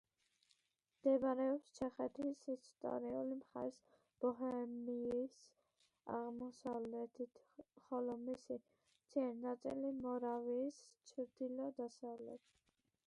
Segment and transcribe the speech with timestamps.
[0.91, 3.75] მდებარეობს ჩეხეთის ისტორიული მხარის
[4.23, 5.35] ბოჰემიის
[6.19, 7.41] აღმოსავლეთით,
[7.89, 10.81] ხოლო მისი მცირე ნაწილი მორავიის
[11.13, 12.57] ჩრდილო-დასავლეთით.